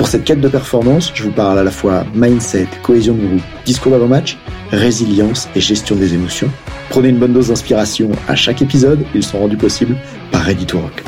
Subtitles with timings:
[0.00, 3.42] Pour cette quête de performance, je vous parle à la fois mindset, cohésion de groupe,
[3.66, 4.38] discours d'avant-match,
[4.70, 6.50] résilience et gestion des émotions.
[6.88, 9.98] Prenez une bonne dose d'inspiration à chaque épisode, ils sont rendus possibles
[10.32, 11.04] par Ready to Rock.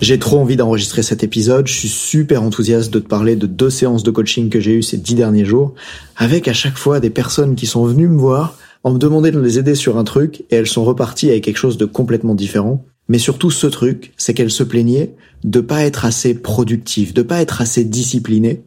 [0.00, 3.70] J'ai trop envie d'enregistrer cet épisode, je suis super enthousiaste de te parler de deux
[3.70, 5.74] séances de coaching que j'ai eues ces dix derniers jours,
[6.16, 9.40] avec à chaque fois des personnes qui sont venues me voir en me demandant de
[9.40, 12.84] les aider sur un truc et elles sont reparties avec quelque chose de complètement différent.
[13.12, 15.14] Mais surtout, ce truc, c'est qu'elle se plaignait
[15.44, 18.62] de pas être assez productive, de pas être assez disciplinée.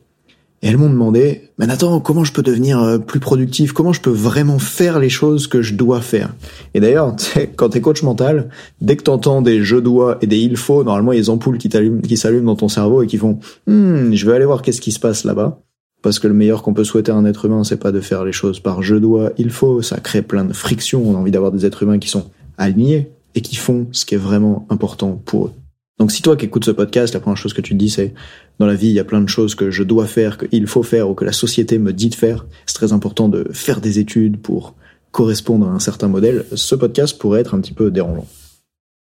[0.62, 4.02] Et elles m'ont demandé, mais attends, comment je peux devenir euh, plus productif Comment je
[4.02, 6.36] peux vraiment faire les choses que je dois faire
[6.76, 7.16] Et d'ailleurs,
[7.56, 8.50] quand t'es coach mental,
[8.82, 11.32] dès que t'entends des je dois et des il faut, normalement il y a des
[11.32, 11.70] ampoules qui
[12.08, 14.92] qui s'allument dans ton cerveau et qui font, hmm, je vais aller voir qu'est-ce qui
[14.92, 15.60] se passe là-bas.
[16.04, 18.24] Parce que le meilleur qu'on peut souhaiter à un être humain, c'est pas de faire
[18.24, 19.82] les choses par je dois, il faut.
[19.82, 21.02] Ça crée plein de frictions.
[21.04, 22.26] On a envie d'avoir des êtres humains qui sont
[22.60, 25.52] alignés et qui font ce qui est vraiment important pour eux.
[26.00, 28.14] Donc si toi qui écoutes ce podcast, la première chose que tu te dis c'est
[28.60, 30.84] dans la vie il y a plein de choses que je dois faire, qu'il faut
[30.84, 34.00] faire ou que la société me dit de faire, c'est très important de faire des
[34.00, 34.76] études pour
[35.12, 38.28] correspondre à un certain modèle, ce podcast pourrait être un petit peu dérangeant.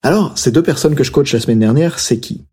[0.03, 2.43] Alors, ces deux personnes que je coach la semaine dernière, c'est qui?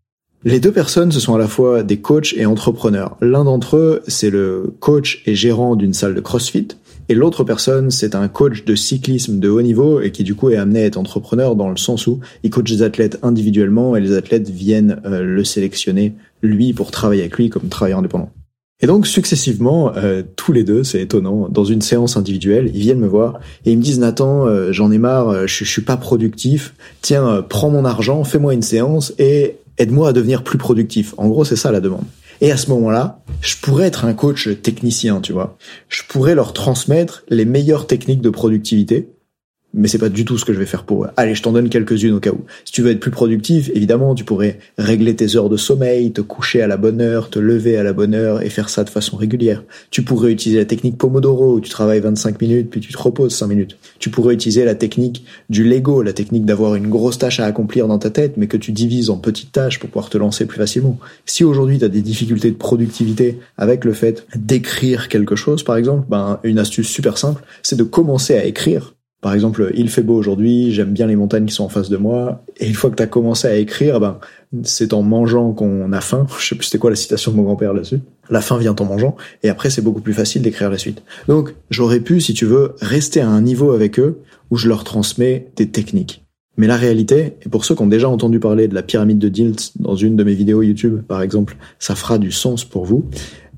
[0.43, 3.15] Les deux personnes, ce sont à la fois des coachs et entrepreneurs.
[3.21, 6.69] L'un d'entre eux, c'est le coach et gérant d'une salle de CrossFit,
[7.09, 10.49] et l'autre personne, c'est un coach de cyclisme de haut niveau et qui du coup
[10.49, 14.01] est amené à être entrepreneur dans le sens où il coach des athlètes individuellement et
[14.01, 18.31] les athlètes viennent euh, le sélectionner lui pour travailler avec lui comme travailleur indépendant.
[18.81, 22.99] Et donc successivement, euh, tous les deux, c'est étonnant, dans une séance individuelle, ils viennent
[22.99, 25.97] me voir et ils me disent Nathan, euh, j'en ai marre, je, je suis pas
[25.97, 26.73] productif.
[27.01, 31.13] Tiens, prends mon argent, fais-moi une séance et aide-moi à devenir plus productif.
[31.17, 32.05] En gros, c'est ça la demande.
[32.43, 35.57] Et à ce moment-là, je pourrais être un coach technicien, tu vois.
[35.87, 39.13] Je pourrais leur transmettre les meilleures techniques de productivité
[39.73, 41.07] mais c'est pas du tout ce que je vais faire pour eux.
[41.17, 42.41] Allez, je t'en donne quelques-unes au cas où.
[42.63, 46.21] Si tu veux être plus productif, évidemment, tu pourrais régler tes heures de sommeil, te
[46.21, 48.89] coucher à la bonne heure, te lever à la bonne heure et faire ça de
[48.89, 49.63] façon régulière.
[49.89, 53.35] Tu pourrais utiliser la technique Pomodoro où tu travailles 25 minutes puis tu te reposes
[53.35, 53.77] 5 minutes.
[53.99, 57.87] Tu pourrais utiliser la technique du Lego, la technique d'avoir une grosse tâche à accomplir
[57.87, 60.57] dans ta tête mais que tu divises en petites tâches pour pouvoir te lancer plus
[60.57, 60.99] facilement.
[61.25, 65.77] Si aujourd'hui tu as des difficultés de productivité avec le fait d'écrire quelque chose par
[65.77, 68.92] exemple, ben une astuce super simple, c'est de commencer à écrire
[69.23, 71.95] par exemple, il fait beau aujourd'hui, j'aime bien les montagnes qui sont en face de
[71.95, 72.43] moi.
[72.57, 74.19] Et une fois que tu as commencé à écrire, ben,
[74.63, 76.27] c'est en mangeant qu'on a faim.
[76.39, 78.01] Je sais plus c'était quoi la citation de mon grand-père là-dessus.
[78.29, 79.15] La faim vient en mangeant.
[79.41, 81.03] Et après, c'est beaucoup plus facile d'écrire la suite.
[81.29, 84.19] Donc, j'aurais pu, si tu veux, rester à un niveau avec eux
[84.51, 86.25] où je leur transmets des techniques.
[86.57, 89.29] Mais la réalité, et pour ceux qui ont déjà entendu parler de la pyramide de
[89.29, 93.05] Dilt dans une de mes vidéos YouTube, par exemple, ça fera du sens pour vous.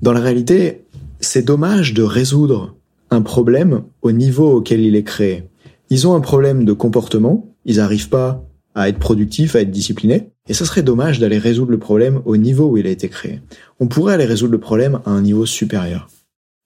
[0.00, 0.84] Dans la réalité,
[1.18, 2.76] c'est dommage de résoudre
[3.10, 5.44] un problème au niveau auquel il est créé.
[5.88, 8.44] Ils ont un problème de comportement, ils n'arrivent pas
[8.74, 12.36] à être productifs, à être disciplinés, et ça serait dommage d'aller résoudre le problème au
[12.36, 13.40] niveau où il a été créé.
[13.80, 16.08] On pourrait aller résoudre le problème à un niveau supérieur.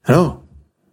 [0.05, 0.43] Alors,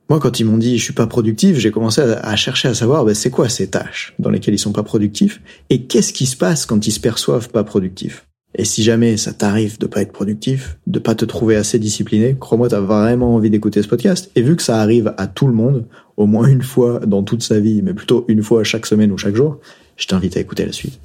[0.10, 3.06] moi, quand ils m'ont dit je suis pas productif, j'ai commencé à, chercher à savoir
[3.06, 6.38] ben, c'est quoi ces tâches dans lesquelles ils sont pas productifs et qu'est-ce qui se
[6.38, 8.27] passe quand ils se perçoivent pas productifs?
[8.58, 12.36] Et si jamais ça t'arrive de pas être productif, de pas te trouver assez discipliné,
[12.40, 14.32] crois-moi, t'as vraiment envie d'écouter ce podcast.
[14.36, 15.86] Et vu que ça arrive à tout le monde,
[16.18, 19.18] au moins une fois dans toute sa vie, mais plutôt une fois chaque semaine ou
[19.18, 19.60] chaque jour,
[19.96, 21.00] je t'invite à écouter la suite.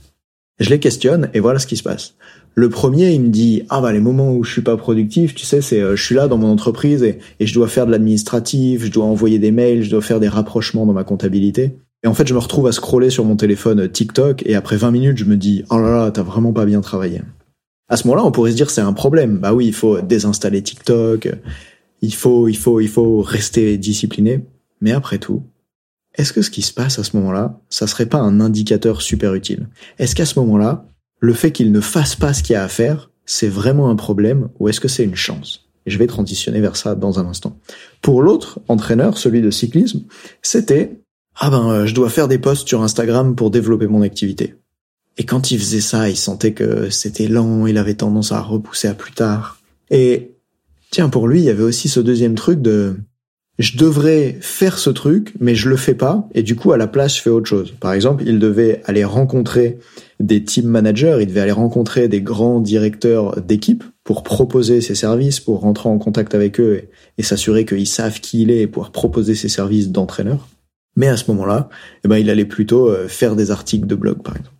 [0.60, 2.14] Je les questionne et voilà ce qui se passe.
[2.54, 5.44] Le premier, il me dit ah bah les moments où je suis pas productif, tu
[5.44, 8.84] sais, c'est euh, je suis là dans mon entreprise et, je dois faire de l'administratif,
[8.84, 11.76] je dois envoyer des mails, je dois faire des rapprochements dans ma comptabilité.
[12.04, 14.76] Et en fait, je me retrouve à scroller sur mon téléphone euh, TikTok et après
[14.76, 17.22] 20 minutes, je me dis oh là là, t'as vraiment pas bien travaillé.
[17.92, 19.36] À ce moment-là, on pourrait se dire c'est un problème.
[19.36, 21.28] Bah oui, il faut désinstaller TikTok,
[22.00, 24.46] il faut il faut il faut rester discipliné.
[24.80, 25.42] Mais après tout,
[26.14, 29.34] est-ce que ce qui se passe à ce moment-là, ça serait pas un indicateur super
[29.34, 29.68] utile?
[29.98, 30.86] Est-ce qu'à ce moment-là,
[31.20, 33.96] le fait qu'il ne fasse pas ce qu'il y a à faire, c'est vraiment un
[33.96, 35.68] problème ou est-ce que c'est une chance?
[35.84, 37.58] Je vais transitionner vers ça dans un instant.
[38.00, 40.04] Pour l'autre entraîneur, celui de cyclisme,
[40.40, 41.02] c'était
[41.34, 44.54] ah ben euh, je dois faire des posts sur Instagram pour développer mon activité.
[45.18, 48.88] Et quand il faisait ça, il sentait que c'était lent, il avait tendance à repousser
[48.88, 49.60] à plus tard.
[49.90, 50.32] Et
[50.90, 52.96] tiens, pour lui, il y avait aussi ce deuxième truc de
[53.58, 56.86] je devrais faire ce truc, mais je le fais pas, et du coup, à la
[56.86, 57.74] place, je fais autre chose.
[57.78, 59.78] Par exemple, il devait aller rencontrer
[60.20, 65.38] des team managers, il devait aller rencontrer des grands directeurs d'équipe pour proposer ses services,
[65.38, 66.88] pour rentrer en contact avec eux
[67.18, 70.48] et, s'assurer qu'ils savent qui il est et pouvoir proposer ses services d'entraîneur.
[70.96, 71.68] Mais à ce moment-là,
[72.04, 74.56] eh ben, il allait plutôt euh, faire des articles de blog, par exemple.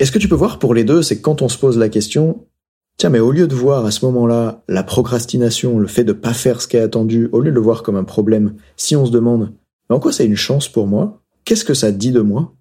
[0.00, 1.78] Et ce que tu peux voir pour les deux, c'est que quand on se pose
[1.78, 2.46] la question,
[3.00, 6.34] Tiens, mais au lieu de voir à ce moment-là la procrastination, le fait de pas
[6.34, 9.06] faire ce qui est attendu, au lieu de le voir comme un problème, si on
[9.06, 9.54] se demande,
[9.88, 11.22] en quoi c'est une chance pour moi?
[11.46, 12.52] Qu'est-ce que ça dit de moi?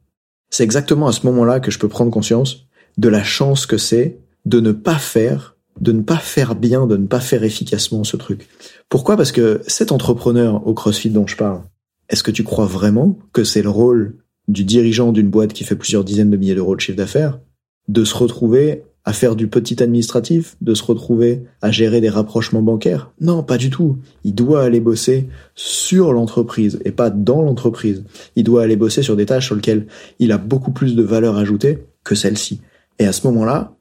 [0.50, 4.22] C'est exactement à ce moment-là que je peux prendre conscience de la chance que c'est
[4.46, 8.16] de ne pas faire, de ne pas faire bien, de ne pas faire efficacement ce
[8.16, 8.48] truc.
[8.88, 9.18] Pourquoi?
[9.18, 11.64] Parce que cet entrepreneur au CrossFit dont je parle,
[12.08, 14.16] est-ce que tu crois vraiment que c'est le rôle
[14.50, 17.40] du dirigeant d'une boîte qui fait plusieurs dizaines de milliers d'euros de chiffre d'affaires
[17.88, 22.62] de se retrouver à faire du petit administratif, de se retrouver à gérer des rapprochements
[22.62, 23.12] bancaires.
[23.20, 23.98] Non, pas du tout.
[24.24, 28.04] Il doit aller bosser sur l'entreprise et pas dans l'entreprise.
[28.36, 29.88] Il doit aller bosser sur des tâches sur lesquelles
[30.20, 32.62] il a beaucoup plus de valeur ajoutée que celle-ci.
[33.00, 33.76] Et à ce moment-là,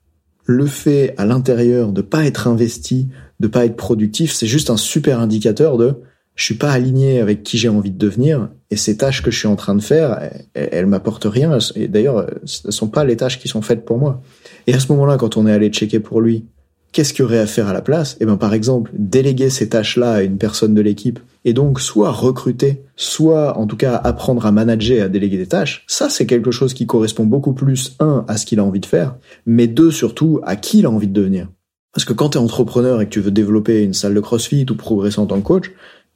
[0.47, 3.09] le fait à l'intérieur de pas être investi,
[3.41, 5.97] de pas être productif, c'est juste un super indicateur de
[6.39, 9.37] je suis pas aligné avec qui j'ai envie de devenir et ces tâches que je
[9.37, 10.21] suis en train de faire,
[10.55, 14.23] elles, m'apportent rien et d'ailleurs, ce sont pas les tâches qui sont faites pour moi.
[14.69, 16.45] Et à ce moment-là, quand on est allé checker pour lui,
[16.93, 18.17] qu'est-ce qu'il aurait à faire à la place?
[18.21, 22.13] Eh ben, par exemple, déléguer ces tâches-là à une personne de l'équipe et donc soit
[22.13, 25.85] recruter, soit en tout cas apprendre à manager, à déléguer des tâches.
[25.89, 28.87] Ça, c'est quelque chose qui correspond beaucoup plus un à ce qu'il a envie de
[28.87, 31.49] faire, mais deux surtout à qui il a envie de devenir.
[31.95, 34.67] Parce que quand tu es entrepreneur et que tu veux développer une salle de CrossFit
[34.71, 35.73] ou progresser en tant que coach,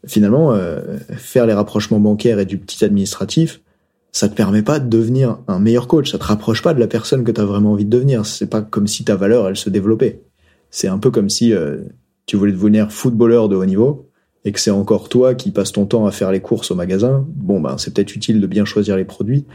[0.06, 3.60] finalement, euh, faire les rapprochements bancaires et du petit administratif,
[4.12, 6.87] ça te permet pas de devenir un meilleur coach, ça te rapproche pas de la
[6.87, 8.26] personne que tu as vraiment envie de devenir.
[8.26, 10.22] C'est pas comme si ta valeur, elle se développait.
[10.70, 11.78] C'est un peu comme si euh,
[12.26, 14.10] tu voulais devenir footballeur de haut niveau
[14.44, 17.24] et que c'est encore toi qui passes ton temps à faire les courses au magasin.
[17.29, 19.46] Bon, ben, c'est peut-être utile de bien choisir les produits.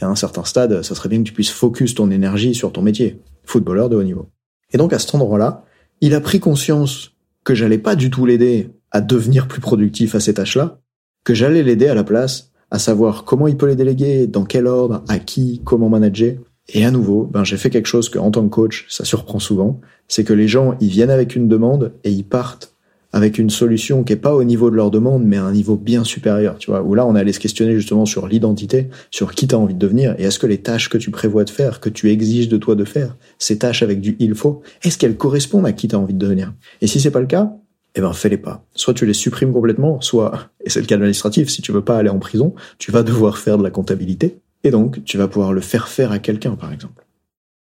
[0.00, 2.82] À un certain stade, ça serait bien que tu puisses focus ton énergie sur ton
[2.82, 4.28] métier, footballeur de haut niveau.
[4.72, 5.64] Et donc, à cet endroit-là,
[6.00, 7.11] il a pris conscience
[7.44, 10.80] que j'allais pas du tout l'aider à devenir plus productif à ces tâches-là,
[11.24, 14.66] que j'allais l'aider à la place à savoir comment il peut les déléguer, dans quel
[14.66, 16.36] ordre, à qui, comment manager.
[16.70, 19.38] Et à nouveau, ben j'ai fait quelque chose que en tant que coach, ça surprend
[19.38, 22.74] souvent, c'est que les gens, ils viennent avec une demande et ils partent
[23.12, 25.76] avec une solution qui est pas au niveau de leur demande, mais à un niveau
[25.76, 29.46] bien supérieur, tu vois, où là on allait se questionner justement sur l'identité, sur qui
[29.46, 31.88] t'as envie de devenir, et est-ce que les tâches que tu prévois de faire, que
[31.88, 35.66] tu exiges de toi de faire, ces tâches avec du il faut, est-ce qu'elles correspondent
[35.66, 36.52] à qui t'as envie de devenir?
[36.80, 37.52] Et si c'est pas le cas,
[37.94, 38.64] eh ben fais-les pas.
[38.74, 41.98] Soit tu les supprimes complètement, soit, et c'est le cas administratif, si tu veux pas
[41.98, 45.52] aller en prison, tu vas devoir faire de la comptabilité, et donc tu vas pouvoir
[45.52, 47.04] le faire faire à quelqu'un, par exemple.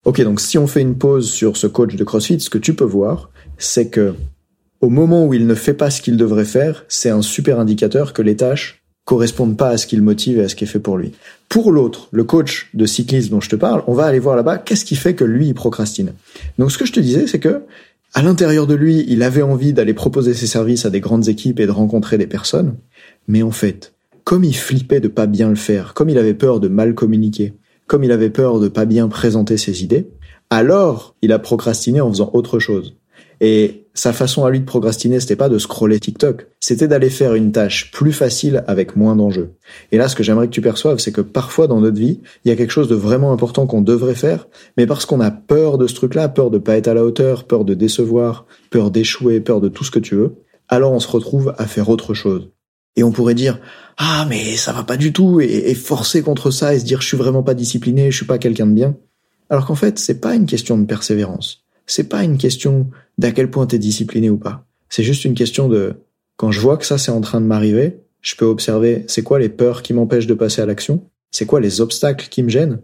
[0.06, 2.76] Ok, donc si on fait une pause sur ce coach de CrossFit, ce que tu
[2.76, 4.14] peux voir, c'est que
[4.86, 8.14] au moment où il ne fait pas ce qu'il devrait faire, c'est un super indicateur
[8.14, 10.80] que les tâches correspondent pas à ce qu'il motive et à ce qui est fait
[10.80, 11.12] pour lui.
[11.50, 14.60] Pour l'autre, le coach de cyclisme dont je te parle, on va aller voir là-bas
[14.60, 16.14] qu'est-ce qui fait que lui il procrastine.
[16.60, 17.64] Donc ce que je te disais, c'est que
[18.14, 21.60] à l'intérieur de lui, il avait envie d'aller proposer ses services à des grandes équipes
[21.60, 22.76] et de rencontrer des personnes.
[23.28, 26.60] Mais en fait, comme il flippait de pas bien le faire, comme il avait peur
[26.60, 27.54] de mal communiquer,
[27.88, 30.08] comme il avait peur de pas bien présenter ses idées,
[30.52, 32.96] alors il a procrastiné en faisant autre chose.
[33.42, 37.34] Et sa façon à lui de procrastiner, c'était pas de scroller TikTok, c'était d'aller faire
[37.34, 39.54] une tâche plus facile avec moins d'enjeux.
[39.94, 42.50] Et là, ce que j'aimerais que tu perçoives, c'est que parfois dans notre vie, il
[42.50, 44.48] y a quelque chose de vraiment important qu'on devrait faire,
[44.78, 47.46] mais parce qu'on a peur de ce truc-là, peur de pas être à la hauteur,
[47.46, 50.36] peur de décevoir, peur d'échouer, peur de tout ce que tu veux,
[50.68, 52.52] alors on se retrouve à faire autre chose.
[52.98, 53.60] Et on pourrait dire,
[53.98, 57.08] ah, mais ça va pas du tout, et, forcer contre ça et se dire, je
[57.08, 58.96] suis vraiment pas discipliné, je suis pas quelqu'un de bien.
[59.50, 61.65] Alors qu'en fait, c'est pas une question de persévérance.
[61.86, 62.88] C'est pas une question
[63.18, 64.66] d'à quel point t'es discipliné ou pas.
[64.90, 65.96] C'est juste une question de,
[66.38, 69.40] quand je vois que ça c'est en train de m'arriver, je peux observer c'est quoi
[69.40, 72.80] les peurs qui m'empêchent de passer à l'action, c'est quoi les obstacles qui me gênent,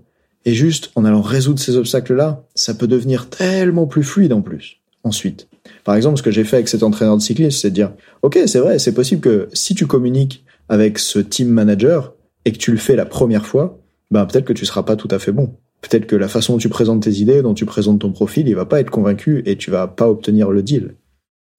[0.45, 4.77] et juste en allant résoudre ces obstacles-là, ça peut devenir tellement plus fluide en plus.
[5.03, 5.47] Ensuite,
[5.83, 8.39] par exemple, ce que j'ai fait avec cet entraîneur de cyclisme, c'est de dire, ok,
[8.45, 12.13] c'est vrai, c'est possible que si tu communiques avec ce team manager
[12.45, 13.79] et que tu le fais la première fois,
[14.11, 15.55] ben peut-être que tu seras pas tout à fait bon.
[15.81, 18.55] Peut-être que la façon dont tu présentes tes idées, dont tu présentes ton profil, il
[18.55, 20.95] va pas être convaincu et tu vas pas obtenir le deal.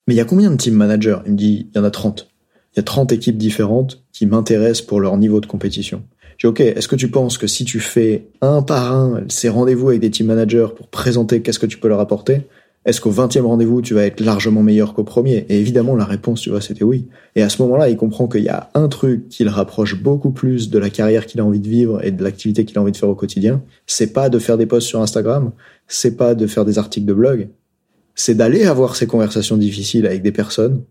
[0.07, 1.19] Mais il y a combien de team managers?
[1.26, 2.29] Il me dit, il y en a 30.
[2.75, 6.05] Il y a 30 équipes différentes qui m'intéressent pour leur niveau de compétition.
[6.38, 9.49] Je dis, ok, est-ce que tu penses que si tu fais un par un ces
[9.49, 12.47] rendez-vous avec des team managers pour présenter qu'est-ce que tu peux leur apporter,
[12.85, 15.47] est-ce qu'au 20e rendez-vous, tu vas être largement meilleur qu'au premier?
[15.49, 17.07] Et évidemment, la réponse, tu vois, c'était oui.
[17.37, 20.33] Et à ce moment-là, il comprend qu'il y a un truc qui le rapproche beaucoup
[20.33, 22.91] plus de la carrière qu'il a envie de vivre et de l'activité qu'il a envie
[22.91, 23.62] de faire au quotidien.
[23.87, 25.53] C'est pas de faire des posts sur Instagram,
[25.87, 27.49] c'est pas de faire des articles de blog,
[28.17, 30.83] c'est d'aller avoir ces conversations difficiles avec des personnes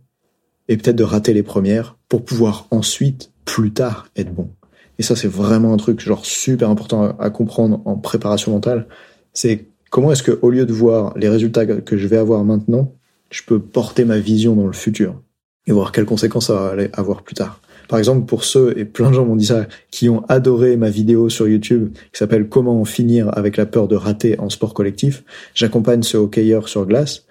[0.69, 4.49] et peut-être de rater les premières pour pouvoir ensuite, plus tard, être bon.
[4.97, 8.87] Et ça, c'est vraiment un truc genre super important à comprendre en préparation mentale.
[9.33, 12.93] C'est Comment est-ce que, au lieu de voir les résultats que je vais avoir maintenant,
[13.29, 15.21] je peux porter ma vision dans le futur
[15.67, 17.59] et voir quelles conséquences ça va avoir plus tard?
[17.89, 20.89] Par exemple, pour ceux, et plein de gens m'ont dit ça, qui ont adoré ma
[20.89, 24.73] vidéo sur YouTube qui s'appelle Comment en finir avec la peur de rater en sport
[24.73, 27.25] collectif, j'accompagne ce hockeyeur sur glace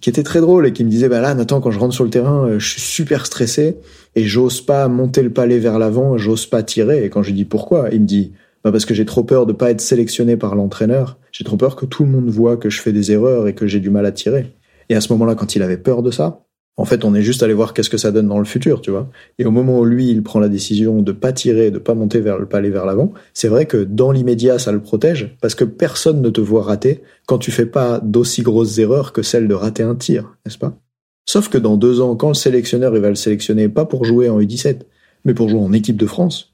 [0.00, 2.04] qui était très drôle et qui me disait bah là Nathan quand je rentre sur
[2.04, 3.78] le terrain euh, je suis super stressé
[4.14, 7.34] et j'ose pas monter le palais vers l'avant j'ose pas tirer et quand je lui
[7.34, 8.30] dis pourquoi il me dit
[8.64, 11.18] bah parce que j'ai trop peur de pas être sélectionné par l'entraîneur.
[11.32, 13.66] J'ai trop peur que tout le monde voit que je fais des erreurs et que
[13.66, 14.54] j'ai du mal à tirer.
[14.88, 16.44] Et à ce moment-là, quand il avait peur de ça,
[16.78, 18.92] en fait, on est juste allé voir qu'est-ce que ça donne dans le futur, tu
[18.92, 19.10] vois.
[19.38, 22.20] Et au moment où lui, il prend la décision de pas tirer, de pas monter
[22.20, 25.64] vers le palais vers l'avant, c'est vrai que dans l'immédiat, ça le protège parce que
[25.64, 29.54] personne ne te voit rater quand tu fais pas d'aussi grosses erreurs que celle de
[29.54, 30.78] rater un tir, n'est-ce pas?
[31.26, 34.28] Sauf que dans deux ans, quand le sélectionneur, il va le sélectionner pas pour jouer
[34.30, 34.82] en U17,
[35.24, 36.47] mais pour jouer en équipe de France,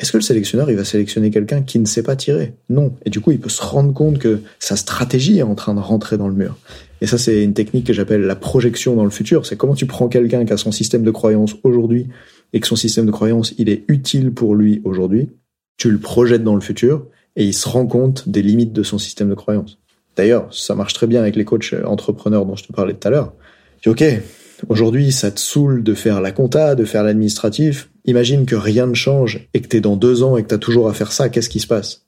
[0.00, 2.54] est-ce que le sélectionneur, il va sélectionner quelqu'un qui ne sait pas tirer?
[2.70, 2.94] Non.
[3.04, 5.80] Et du coup, il peut se rendre compte que sa stratégie est en train de
[5.80, 6.56] rentrer dans le mur.
[7.02, 9.44] Et ça, c'est une technique que j'appelle la projection dans le futur.
[9.44, 12.06] C'est comment tu prends quelqu'un qui a son système de croyance aujourd'hui
[12.54, 15.28] et que son système de croyance, il est utile pour lui aujourd'hui.
[15.76, 18.96] Tu le projettes dans le futur et il se rend compte des limites de son
[18.96, 19.78] système de croyance.
[20.16, 23.10] D'ailleurs, ça marche très bien avec les coachs entrepreneurs dont je te parlais tout à
[23.10, 23.34] l'heure.
[23.82, 24.22] Tu dis, OK,
[24.68, 28.94] aujourd'hui, ça te saoule de faire la compta, de faire l'administratif Imagine que rien ne
[28.94, 31.50] change et que t'es dans deux ans et que t'as toujours à faire ça, qu'est-ce
[31.50, 32.06] qui se passe?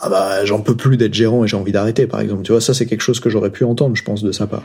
[0.00, 2.42] Ah bah j'en peux plus d'être gérant et j'ai envie d'arrêter par exemple.
[2.42, 4.62] Tu vois, ça c'est quelque chose que j'aurais pu entendre, je pense, de sa part.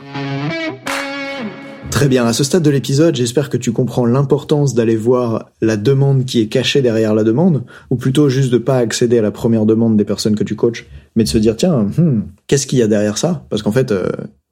[1.90, 5.78] Très bien, à ce stade de l'épisode, j'espère que tu comprends l'importance d'aller voir la
[5.78, 9.30] demande qui est cachée derrière la demande, ou plutôt juste de pas accéder à la
[9.30, 12.78] première demande des personnes que tu coaches, mais de se dire tiens, hmm, qu'est-ce qu'il
[12.78, 13.46] y a derrière ça?
[13.48, 14.08] Parce qu'en fait, euh,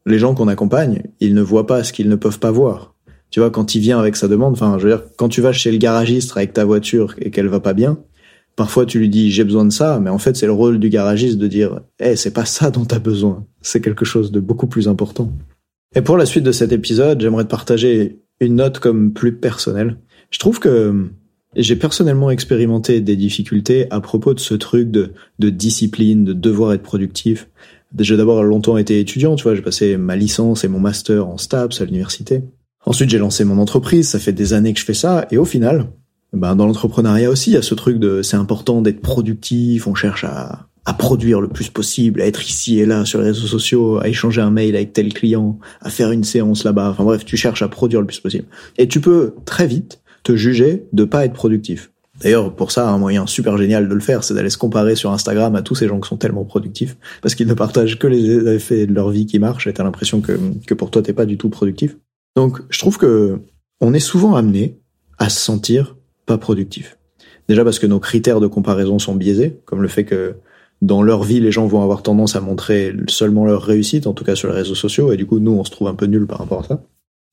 [0.06, 2.94] les gens qu'on accompagne, ils ne voient pas ce qu'ils ne peuvent pas voir
[3.34, 5.52] tu vois, quand il vient avec sa demande, enfin, je veux dire, quand tu vas
[5.52, 7.98] chez le garagiste avec ta voiture et qu'elle va pas bien,
[8.54, 10.88] parfois tu lui dis j'ai besoin de ça, mais en fait c'est le rôle du
[10.88, 14.68] garagiste de dire, eh, c'est pas ça dont t'as besoin, c'est quelque chose de beaucoup
[14.68, 15.32] plus important.
[15.96, 19.96] Et pour la suite de cet épisode, j'aimerais te partager une note comme plus personnelle.
[20.30, 21.08] Je trouve que
[21.56, 26.82] j'ai personnellement expérimenté des difficultés à propos de ce truc de discipline, de devoir être
[26.82, 27.48] productif.
[27.98, 31.38] J'ai d'abord longtemps été étudiant, tu vois, j'ai passé ma licence et mon master en
[31.38, 32.42] STAPS à l'université.
[32.86, 35.44] Ensuite, j'ai lancé mon entreprise, ça fait des années que je fais ça, et au
[35.44, 35.86] final,
[36.32, 39.94] ben, dans l'entrepreneuriat aussi, il y a ce truc de c'est important d'être productif, on
[39.94, 43.46] cherche à, à produire le plus possible, à être ici et là sur les réseaux
[43.46, 46.90] sociaux, à échanger un mail avec tel client, à faire une séance là-bas.
[46.90, 48.46] Enfin bref, tu cherches à produire le plus possible.
[48.76, 51.90] Et tu peux très vite te juger de pas être productif.
[52.20, 55.12] D'ailleurs, pour ça, un moyen super génial de le faire, c'est d'aller se comparer sur
[55.12, 58.48] Instagram à tous ces gens qui sont tellement productifs, parce qu'ils ne partagent que les
[58.54, 61.26] effets de leur vie qui marchent, et t'as l'impression que, que pour toi, t'es pas
[61.26, 61.96] du tout productif.
[62.36, 63.40] Donc, je trouve que
[63.80, 64.78] on est souvent amené
[65.18, 66.98] à se sentir pas productif.
[67.48, 70.36] Déjà parce que nos critères de comparaison sont biaisés, comme le fait que
[70.82, 74.24] dans leur vie, les gens vont avoir tendance à montrer seulement leur réussite, en tout
[74.24, 76.26] cas sur les réseaux sociaux, et du coup, nous, on se trouve un peu nuls
[76.26, 76.82] par rapport à ça.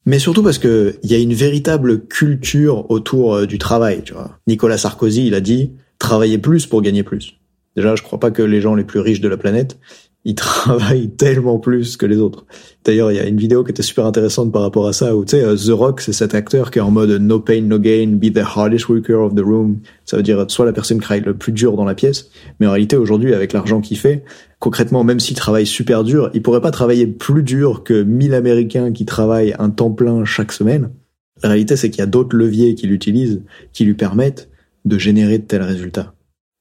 [0.06, 4.14] Mais surtout parce que il y a une véritable culture autour euh, du travail, tu
[4.14, 4.40] vois.
[4.48, 7.38] Nicolas Sarkozy, il a dit, travailler plus pour gagner plus.
[7.76, 9.80] Déjà, je crois pas que les gens les plus riches de la planète,
[10.24, 12.46] ils travaillent tellement plus que les autres.
[12.86, 15.26] D'ailleurs, il y a une vidéo qui était super intéressante par rapport à ça, où
[15.26, 17.80] tu sais, euh, The Rock, c'est cet acteur qui est en mode no pain, no
[17.80, 19.80] gain, be the hardest worker of the room.
[20.06, 22.72] Ça veut dire soit la personne travaille le plus dur dans la pièce, mais en
[22.72, 24.24] réalité, aujourd'hui, avec l'argent qu'il fait,
[24.60, 28.92] concrètement, même s'il travaille super dur, il pourrait pas travailler plus dur que 1000 Américains
[28.92, 30.92] qui travaillent un temps plein chaque semaine.
[31.42, 33.42] La réalité, c'est qu'il y a d'autres leviers qu'il utilise
[33.74, 34.50] qui lui permettent
[34.86, 36.14] de générer de tels résultats.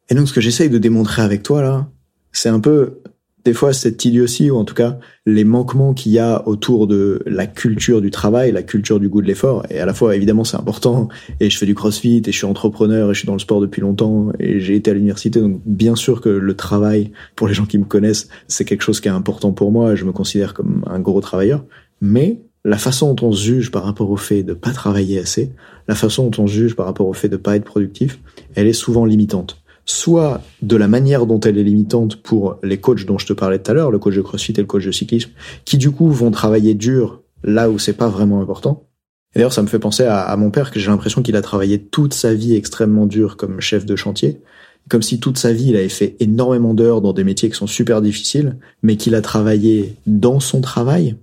[0.08, 1.88] Et donc, ce que j'essaye de démontrer avec toi, là,
[2.32, 3.00] c'est un peu
[3.44, 7.22] des fois cette idiotie ou en tout cas les manquements qu'il y a autour de
[7.26, 9.64] la culture du travail, la culture du goût de l'effort.
[9.70, 11.08] Et à la fois, évidemment, c'est important.
[11.40, 13.60] Et je fais du crossfit et je suis entrepreneur et je suis dans le sport
[13.60, 15.40] depuis longtemps et j'ai été à l'université.
[15.40, 19.00] Donc, bien sûr que le travail, pour les gens qui me connaissent, c'est quelque chose
[19.00, 19.94] qui est important pour moi.
[19.94, 21.64] Je me considère comme un gros travailleur.
[22.00, 25.52] Mais la façon dont on se juge par rapport au fait de pas travailler assez,
[25.88, 28.20] la façon dont on se juge par rapport au fait de pas être productif,
[28.54, 33.04] elle est souvent limitante soit de la manière dont elle est limitante pour les coachs
[33.06, 34.92] dont je te parlais tout à l'heure, le coach de CrossFit et le coach de
[34.92, 35.30] cyclisme,
[35.64, 38.86] qui du coup vont travailler dur là où c'est pas vraiment important.
[39.34, 42.14] D'ailleurs, ça me fait penser à, mon père que j'ai l'impression qu'il a travaillé toute
[42.14, 44.40] sa vie extrêmement dur comme chef de chantier,
[44.88, 47.68] comme si toute sa vie il avait fait énormément d'heures dans des métiers qui sont
[47.68, 51.16] super difficiles, mais qu'il a travaillé dans son travail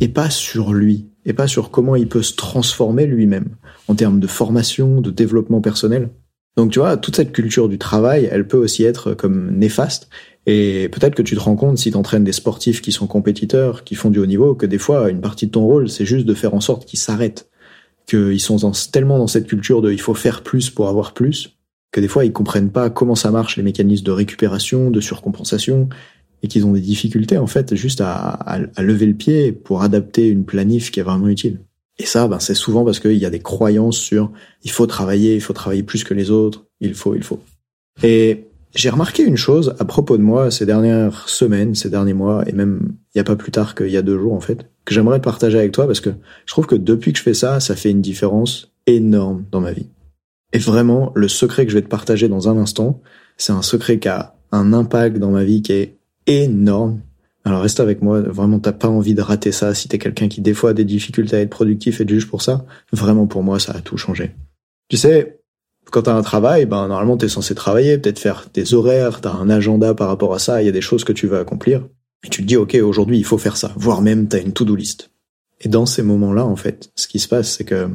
[0.00, 3.48] et pas sur lui, et pas sur comment il peut se transformer lui-même
[3.88, 6.10] en termes de formation, de développement personnel.
[6.56, 10.08] Donc tu vois, toute cette culture du travail, elle peut aussi être comme néfaste.
[10.46, 13.82] Et peut-être que tu te rends compte si tu entraînes des sportifs qui sont compétiteurs,
[13.82, 16.26] qui font du haut niveau, que des fois, une partie de ton rôle, c'est juste
[16.26, 17.48] de faire en sorte qu'ils s'arrêtent.
[18.06, 18.58] Qu'ils sont
[18.92, 21.56] tellement dans cette culture de il faut faire plus pour avoir plus,
[21.90, 25.88] que des fois, ils comprennent pas comment ça marche, les mécanismes de récupération, de surcompensation,
[26.42, 30.28] et qu'ils ont des difficultés, en fait, juste à, à lever le pied pour adapter
[30.28, 31.60] une planif qui est vraiment utile.
[31.98, 34.30] Et ça, ben, c'est souvent parce qu'il y a des croyances sur
[34.62, 37.40] il faut travailler, il faut travailler plus que les autres, il faut, il faut.
[38.02, 42.42] Et j'ai remarqué une chose à propos de moi ces dernières semaines, ces derniers mois,
[42.48, 42.80] et même
[43.14, 45.20] il n'y a pas plus tard qu'il y a deux jours en fait, que j'aimerais
[45.20, 46.10] partager avec toi parce que
[46.46, 49.72] je trouve que depuis que je fais ça, ça fait une différence énorme dans ma
[49.72, 49.86] vie.
[50.52, 53.00] Et vraiment, le secret que je vais te partager dans un instant,
[53.36, 57.00] c'est un secret qui a un impact dans ma vie qui est énorme
[57.44, 60.40] alors reste avec moi, vraiment t'as pas envie de rater ça si t'es quelqu'un qui
[60.40, 62.64] des fois a des difficultés à être productif et de juge pour ça.
[62.92, 64.30] Vraiment pour moi ça a tout changé.
[64.88, 65.40] Tu sais,
[65.90, 69.50] quand t'as un travail, ben normalement t'es censé travailler, peut-être faire des horaires, t'as un
[69.50, 71.86] agenda par rapport à ça, il y a des choses que tu veux accomplir.
[72.24, 74.74] Et tu te dis ok aujourd'hui il faut faire ça, voire même t'as une to-do
[74.74, 75.10] list.
[75.60, 77.90] Et dans ces moments-là en fait, ce qui se passe c'est que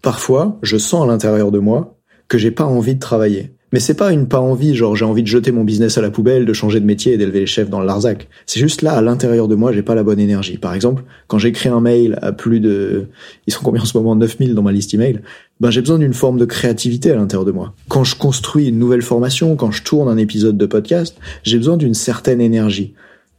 [0.00, 3.55] parfois je sens à l'intérieur de moi que j'ai pas envie de travailler.
[3.72, 6.10] Mais c'est pas une pas envie, genre j'ai envie de jeter mon business à la
[6.10, 8.28] poubelle, de changer de métier et d'élever les chefs dans le Larzac.
[8.46, 10.56] C'est juste là, à l'intérieur de moi, j'ai pas la bonne énergie.
[10.56, 13.06] Par exemple, quand j'écris un mail à plus de,
[13.46, 15.20] ils sont combien en ce moment, 9000 dans ma liste email,
[15.60, 17.74] ben j'ai besoin d'une forme de créativité à l'intérieur de moi.
[17.88, 21.76] Quand je construis une nouvelle formation, quand je tourne un épisode de podcast, j'ai besoin
[21.76, 22.94] d'une certaine énergie.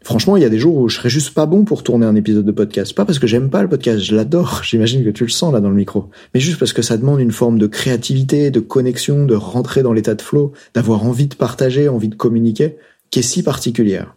[0.07, 2.15] Franchement, il y a des jours où je serais juste pas bon pour tourner un
[2.15, 2.93] épisode de podcast.
[2.93, 4.61] Pas parce que j'aime pas le podcast, je l'adore.
[4.63, 6.09] J'imagine que tu le sens là dans le micro.
[6.33, 9.91] Mais juste parce que ça demande une forme de créativité, de connexion, de rentrer dans
[9.91, 12.77] l'état de flow, d'avoir envie de partager, envie de communiquer,
[13.11, 14.15] qui est si particulière.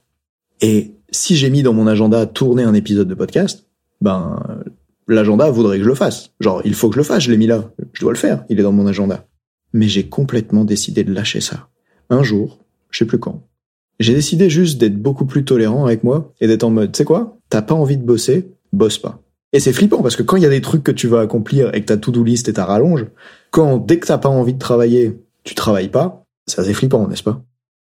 [0.61, 3.67] Et si j'ai mis dans mon agenda tourner un épisode de podcast,
[4.01, 4.65] ben,
[5.09, 6.31] l'agenda voudrait que je le fasse.
[6.39, 7.69] Genre, il faut que je le fasse, je l'ai mis là.
[7.95, 8.45] Je dois le faire.
[8.49, 9.27] Il est dans mon agenda.
[9.73, 11.67] Mais j'ai complètement décidé de lâcher ça.
[12.11, 13.43] Un jour, je sais plus quand,
[14.01, 17.05] j'ai décidé juste d'être beaucoup plus tolérant avec moi et d'être en mode, tu sais
[17.05, 19.23] quoi, t'as pas envie de bosser, bosse pas.
[19.53, 21.75] Et c'est flippant parce que quand il y a des trucs que tu veux accomplir
[21.75, 23.07] et que ta to-do list et ta rallonge,
[23.51, 27.23] quand dès que t'as pas envie de travailler, tu travailles pas, ça c'est flippant, n'est-ce
[27.23, 27.43] pas?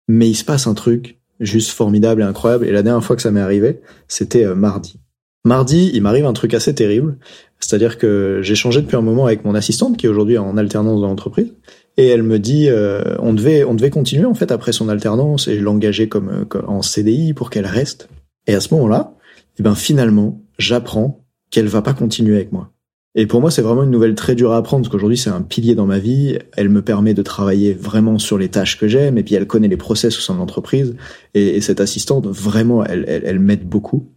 [0.08, 2.66] Mais il se passe un truc juste formidable et incroyable.
[2.66, 5.00] Et la dernière fois que ça m'est arrivé, c'était euh, mardi.
[5.46, 7.18] Mardi, il m'arrive un truc assez terrible,
[7.60, 11.02] c'est-à-dire que j'ai changé depuis un moment avec mon assistante qui est aujourd'hui en alternance
[11.02, 11.56] dans l'entreprise
[11.98, 15.48] et elle me dit, euh, on devait, on devait continuer en fait après son alternance
[15.48, 18.10] et l'engager comme, euh, comme, en CDI pour qu'elle reste.
[18.48, 19.14] Et à ce moment-là,
[19.60, 22.72] eh ben finalement, j'apprends qu'elle va pas continuer avec moi.
[23.14, 25.42] Et pour moi, c'est vraiment une nouvelle très dure à apprendre parce qu'aujourd'hui, c'est un
[25.42, 26.40] pilier dans ma vie.
[26.54, 29.68] Elle me permet de travailler vraiment sur les tâches que j'aime et puis elle connaît
[29.68, 30.96] les process au sein l'entreprise.
[31.34, 34.08] Et, et, cette assistante, vraiment, elle, elle, elle m'aide beaucoup.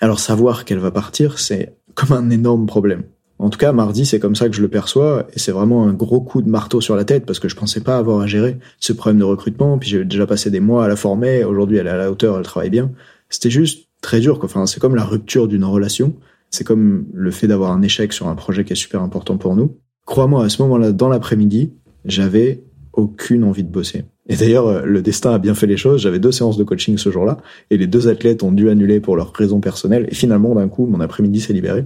[0.00, 3.02] Alors savoir qu'elle va partir, c'est comme un énorme problème.
[3.44, 5.92] En tout cas, mardi, c'est comme ça que je le perçois, et c'est vraiment un
[5.92, 8.56] gros coup de marteau sur la tête parce que je pensais pas avoir à gérer
[8.80, 9.76] ce problème de recrutement.
[9.76, 11.44] Puis j'ai déjà passé des mois à la former.
[11.44, 12.90] Aujourd'hui, elle est à la hauteur, elle travaille bien.
[13.28, 14.38] C'était juste très dur.
[14.38, 14.46] Quoi.
[14.46, 16.14] Enfin, c'est comme la rupture d'une relation.
[16.50, 19.54] C'est comme le fait d'avoir un échec sur un projet qui est super important pour
[19.56, 19.76] nous.
[20.06, 21.74] Crois-moi, à ce moment-là, dans l'après-midi,
[22.06, 24.04] j'avais aucune envie de bosser.
[24.26, 26.00] Et d'ailleurs, le destin a bien fait les choses.
[26.00, 27.36] J'avais deux séances de coaching ce jour-là,
[27.70, 30.06] et les deux athlètes ont dû annuler pour leurs raisons personnelles.
[30.08, 31.84] Et finalement, d'un coup, mon après-midi s'est libéré.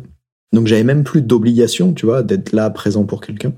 [0.52, 3.52] Donc j'avais même plus d'obligation, tu vois, d'être là présent pour quelqu'un.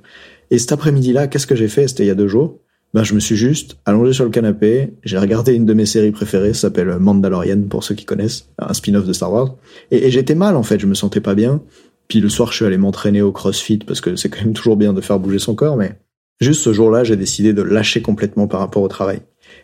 [0.51, 1.87] Et cet après-midi-là, qu'est-ce que j'ai fait?
[1.89, 2.59] C'était il y a deux jours.
[2.93, 6.11] ben, je me suis juste allongé sur le canapé, j'ai regardé une de mes séries
[6.11, 9.55] préférées, ça s'appelle Mandalorian, pour ceux qui connaissent, un spin-off de Star Wars.
[9.93, 11.63] Et, et j'étais mal, en fait, je me sentais pas bien.
[12.09, 14.77] Puis le soir, je suis allé m'entraîner au crossfit, parce que c'est quand même toujours
[14.77, 15.93] bien de faire bouger son corps, mais
[16.41, 19.21] juste ce jour-là, j'ai décidé de lâcher complètement par rapport au travail.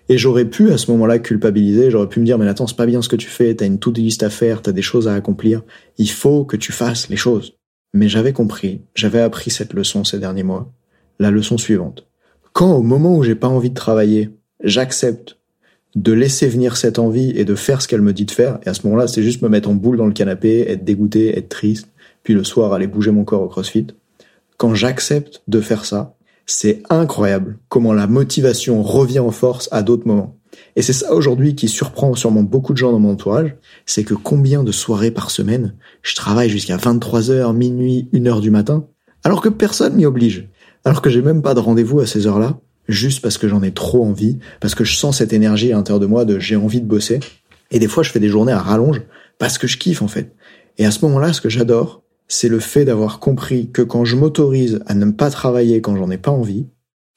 [0.09, 2.87] Et j'aurais pu, à ce moment-là, culpabiliser, j'aurais pu me dire, mais attends, c'est pas
[2.87, 5.14] bien ce que tu fais, t'as une toute liste à faire, t'as des choses à
[5.14, 5.62] accomplir,
[5.99, 7.55] il faut que tu fasses les choses.
[7.92, 10.73] Mais j'avais compris, j'avais appris cette leçon ces derniers mois.
[11.19, 12.07] La leçon suivante
[12.57, 14.31] quand au moment où j'ai pas envie de travailler,
[14.64, 15.37] j'accepte
[15.95, 18.71] de laisser venir cette envie et de faire ce qu'elle me dit de faire, et
[18.71, 21.51] à ce moment-là, c'est juste me mettre en boule dans le canapé, être dégoûté, être
[21.51, 21.88] triste,
[22.23, 23.88] puis le soir aller bouger mon corps au crossfit.
[24.57, 26.16] Quand j'accepte de faire ça,
[26.47, 30.39] c'est incroyable comment la motivation revient en force à d'autres moments.
[30.75, 34.15] Et c'est ça aujourd'hui qui surprend sûrement beaucoup de gens dans mon entourage, c'est que
[34.15, 38.87] combien de soirées par semaine je travaille jusqu'à 23h, minuit, 1h du matin,
[39.25, 40.49] alors que personne m'y oblige
[40.87, 43.73] alors que j'ai même pas de rendez-vous à ces heures-là, juste parce que j'en ai
[43.73, 46.81] trop envie, parce que je sens cette énergie à l'intérieur de moi de j'ai envie
[46.81, 47.19] de bosser.
[47.73, 49.03] Et des fois, je fais des journées à rallonge
[49.37, 50.33] parce que je kiffe en fait.
[50.79, 54.17] Et à ce moment-là, ce que j'adore, c'est le fait d'avoir compris que quand je
[54.17, 56.67] m'autorise à ne pas travailler quand j'en ai pas envie,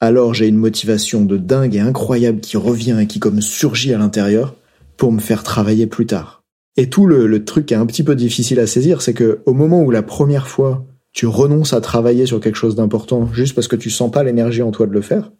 [0.00, 3.98] alors j'ai une motivation de dingue et incroyable qui revient et qui comme surgit à
[3.98, 4.56] l'intérieur
[4.96, 6.42] pour me faire travailler plus tard.
[6.76, 9.52] Et tout le, truc qui est un petit peu difficile à saisir, c'est que au
[9.52, 13.66] moment où la première fois tu renonces à travailler sur quelque chose d'important juste parce
[13.66, 15.32] que tu sens pas l'énergie en toi de le faire,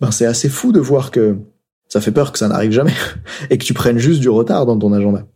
[0.00, 1.36] ben c'est assez fou de voir que
[1.88, 2.94] ça fait peur que ça n'arrive jamais
[3.50, 5.26] et que tu prennes juste du retard dans ton agenda.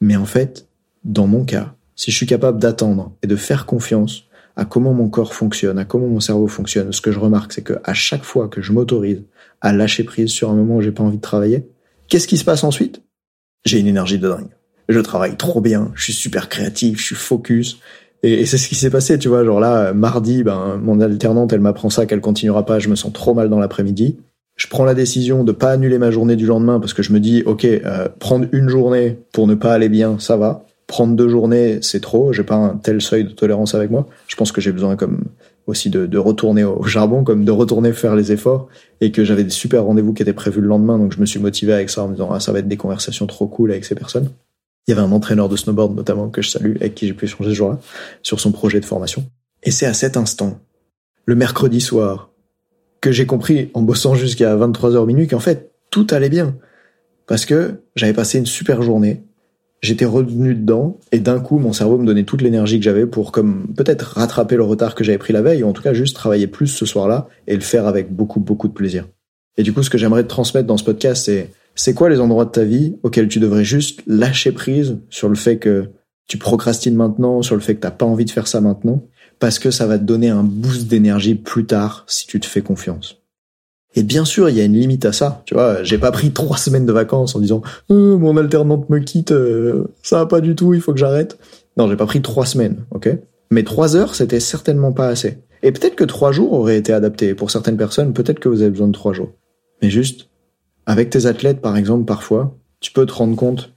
[0.00, 0.68] Mais en fait,
[1.04, 5.08] dans mon cas, si je suis capable d'attendre et de faire confiance à comment mon
[5.08, 8.24] corps fonctionne, à comment mon cerveau fonctionne, ce que je remarque, c'est que à chaque
[8.24, 9.22] fois que je m'autorise
[9.60, 11.66] à lâcher prise sur un moment où j'ai pas envie de travailler,
[12.08, 13.02] qu'est-ce qui se passe ensuite?
[13.64, 14.48] J'ai une énergie de dingue.
[14.88, 17.80] Je travaille trop bien, je suis super créatif, je suis focus,
[18.22, 19.44] et, c'est ce qui s'est passé, tu vois.
[19.44, 22.78] Genre là, mardi, ben, mon alternante, elle m'apprend ça, qu'elle continuera pas.
[22.78, 24.16] Je me sens trop mal dans l'après-midi.
[24.56, 27.20] Je prends la décision de pas annuler ma journée du lendemain parce que je me
[27.20, 30.64] dis, ok, euh, prendre une journée pour ne pas aller bien, ça va.
[30.86, 32.32] Prendre deux journées, c'est trop.
[32.32, 34.06] J'ai pas un tel seuil de tolérance avec moi.
[34.28, 35.24] Je pense que j'ai besoin comme
[35.66, 38.68] aussi de, de, retourner au charbon, comme de retourner faire les efforts,
[39.00, 41.40] et que j'avais des super rendez-vous qui étaient prévus le lendemain, donc je me suis
[41.40, 43.84] motivé avec ça en me disant ah ça va être des conversations trop cool avec
[43.84, 44.30] ces personnes.
[44.86, 47.24] Il y avait un entraîneur de snowboard notamment que je salue, avec qui j'ai pu
[47.24, 47.80] échanger ce jour-là,
[48.22, 49.24] sur son projet de formation.
[49.64, 50.60] Et c'est à cet instant,
[51.24, 52.30] le mercredi soir,
[53.00, 56.56] que j'ai compris, en bossant jusqu'à 23h minuit, qu'en fait, tout allait bien.
[57.26, 59.24] Parce que j'avais passé une super journée,
[59.86, 63.32] j'étais revenu dedans, et d'un coup, mon cerveau me donnait toute l'énergie que j'avais pour,
[63.32, 66.14] comme, peut-être rattraper le retard que j'avais pris la veille, ou en tout cas juste
[66.14, 69.06] travailler plus ce soir-là, et le faire avec beaucoup, beaucoup de plaisir.
[69.56, 72.20] Et du coup, ce que j'aimerais te transmettre dans ce podcast, c'est c'est quoi les
[72.20, 75.90] endroits de ta vie auxquels tu devrais juste lâcher prise sur le fait que
[76.26, 79.04] tu procrastines maintenant, sur le fait que t'as pas envie de faire ça maintenant,
[79.38, 82.62] parce que ça va te donner un boost d'énergie plus tard si tu te fais
[82.62, 83.22] confiance?
[83.96, 85.42] Et bien sûr, il y a une limite à ça.
[85.46, 88.98] Tu vois, j'ai pas pris trois semaines de vacances en disant euh, mon alternante me
[88.98, 91.38] quitte, euh, ça va pas du tout, il faut que j'arrête.
[91.78, 93.08] Non, j'ai pas pris trois semaines, ok.
[93.50, 95.38] Mais trois heures, c'était certainement pas assez.
[95.62, 97.34] Et peut-être que trois jours auraient été adaptés.
[97.34, 99.32] Pour certaines personnes, peut-être que vous avez besoin de trois jours.
[99.80, 100.28] Mais juste,
[100.84, 103.72] avec tes athlètes, par exemple, parfois, tu peux te rendre compte.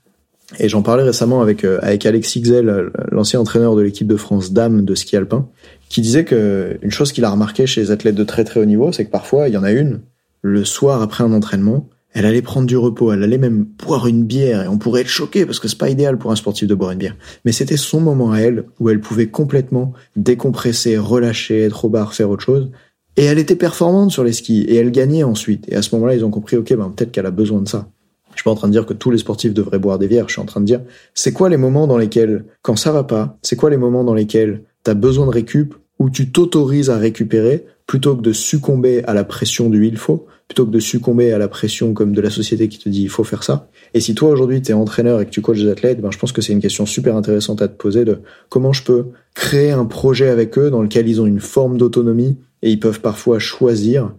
[0.57, 4.51] Et j'en parlais récemment avec euh, avec Alexis Xel, l'ancien entraîneur de l'équipe de France
[4.51, 5.47] dames de ski alpin,
[5.89, 8.65] qui disait que une chose qu'il a remarqué chez les athlètes de très très haut
[8.65, 10.01] niveau, c'est que parfois il y en a une
[10.41, 14.23] le soir après un entraînement, elle allait prendre du repos, elle allait même boire une
[14.23, 16.73] bière et on pourrait être choqué parce que c'est pas idéal pour un sportif de
[16.73, 17.15] boire une bière.
[17.45, 22.13] Mais c'était son moment à elle où elle pouvait complètement décompresser, relâcher, être au bar,
[22.13, 22.71] faire autre chose
[23.15, 25.65] et elle était performante sur les skis et elle gagnait ensuite.
[25.67, 27.89] Et à ce moment-là, ils ont compris, ok, ben peut-être qu'elle a besoin de ça.
[28.31, 30.29] Je suis pas en train de dire que tous les sportifs devraient boire des bières.
[30.29, 30.81] Je suis en train de dire,
[31.13, 34.13] c'est quoi les moments dans lesquels, quand ça va pas, c'est quoi les moments dans
[34.13, 39.03] lesquels tu as besoin de récup où tu t'autorises à récupérer plutôt que de succomber
[39.05, 42.21] à la pression du il faut, plutôt que de succomber à la pression comme de
[42.21, 43.67] la société qui te dit il faut faire ça.
[43.95, 46.19] Et si toi aujourd'hui tu es entraîneur et que tu coaches des athlètes, ben je
[46.19, 49.71] pense que c'est une question super intéressante à te poser de comment je peux créer
[49.71, 53.39] un projet avec eux dans lequel ils ont une forme d'autonomie et ils peuvent parfois
[53.39, 54.13] choisir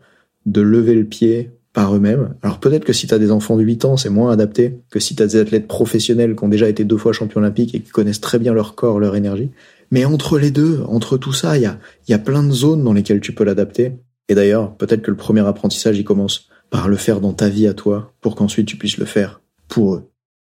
[0.47, 2.35] de lever le pied par eux-mêmes.
[2.43, 4.99] Alors peut-être que si tu as des enfants de 8 ans, c'est moins adapté que
[4.99, 7.81] si tu as des athlètes professionnels qui ont déjà été deux fois champions olympiques et
[7.81, 9.51] qui connaissent très bien leur corps, leur énergie.
[9.91, 12.85] Mais entre les deux, entre tout ça, il y a, y a plein de zones
[12.85, 13.93] dans lesquelles tu peux l'adapter.
[14.29, 17.67] Et d'ailleurs, peut-être que le premier apprentissage, il commence par le faire dans ta vie
[17.67, 20.11] à toi, pour qu'ensuite tu puisses le faire pour eux.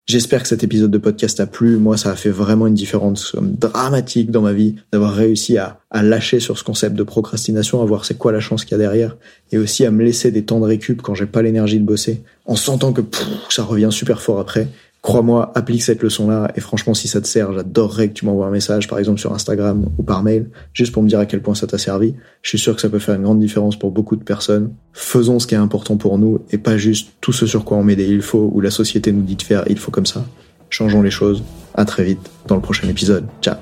[0.10, 1.78] J'espère que cet épisode de podcast a plu.
[1.78, 6.40] Moi, ça a fait vraiment une différence dramatique dans ma vie d'avoir réussi à, lâcher
[6.40, 9.18] sur ce concept de procrastination, à voir c'est quoi la chance qu'il y a derrière,
[9.52, 12.24] et aussi à me laisser des temps de récup quand j'ai pas l'énergie de bosser,
[12.46, 13.02] en sentant que
[13.50, 14.68] ça revient super fort après.
[15.02, 18.52] Crois-moi, applique cette leçon-là, et franchement, si ça te sert, j'adorerais que tu m'envoies un
[18.52, 21.56] message, par exemple sur Instagram ou par mail, juste pour me dire à quel point
[21.56, 22.16] ça t'a servi.
[22.42, 24.74] Je suis sûr que ça peut faire une grande différence pour beaucoup de personnes.
[24.92, 27.84] Faisons ce qui est important pour nous, et pas juste tout ce sur quoi on
[27.84, 30.26] met des il faut, ou la société nous dit de faire il faut comme ça.
[30.70, 31.44] Changeons les choses.
[31.76, 33.26] À très vite dans le prochain épisode.
[33.42, 33.56] Ciao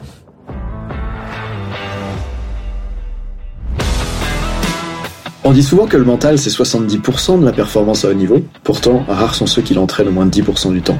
[5.44, 9.06] On dit souvent que le mental c'est 70% de la performance à haut niveau, pourtant
[9.08, 11.00] rares sont ceux qui l'entraînent au moins 10% du temps.